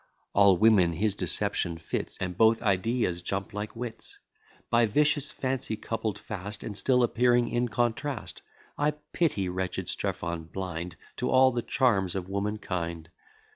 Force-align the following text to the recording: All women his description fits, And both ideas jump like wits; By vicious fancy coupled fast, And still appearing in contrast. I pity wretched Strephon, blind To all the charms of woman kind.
All 0.33 0.57
women 0.57 0.93
his 0.93 1.13
description 1.13 1.77
fits, 1.77 2.17
And 2.17 2.35
both 2.35 2.63
ideas 2.63 3.21
jump 3.21 3.53
like 3.53 3.75
wits; 3.75 4.17
By 4.71 4.87
vicious 4.87 5.31
fancy 5.31 5.77
coupled 5.77 6.17
fast, 6.17 6.63
And 6.63 6.75
still 6.75 7.03
appearing 7.03 7.49
in 7.49 7.67
contrast. 7.69 8.41
I 8.79 8.93
pity 9.13 9.47
wretched 9.47 9.89
Strephon, 9.89 10.45
blind 10.45 10.95
To 11.17 11.29
all 11.29 11.51
the 11.51 11.61
charms 11.61 12.15
of 12.15 12.27
woman 12.29 12.57
kind. 12.57 13.11